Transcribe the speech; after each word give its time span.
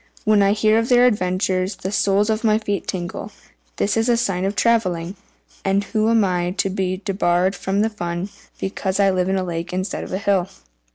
When 0.25 0.41
I 0.41 0.53
hear 0.53 0.79
of 0.79 0.89
their 0.89 1.05
adventures, 1.05 1.75
the 1.75 1.91
soles 1.91 2.31
of 2.31 2.43
my 2.43 2.57
feet 2.57 2.87
tingle. 2.87 3.31
This 3.75 3.95
is 3.95 4.09
a 4.09 4.17
sign 4.17 4.45
of 4.45 4.55
travelling, 4.55 5.15
and 5.63 5.85
am 5.93 6.25
I 6.25 6.55
to 6.57 6.71
be 6.71 7.03
debarred 7.05 7.55
from 7.55 7.87
fun 7.87 8.29
because 8.59 8.99
I 8.99 9.11
live 9.11 9.29
in 9.29 9.37
a 9.37 9.43
lake 9.43 9.71
instead 9.71 10.03
of 10.03 10.11
a 10.11 10.17
hill?" 10.17 10.49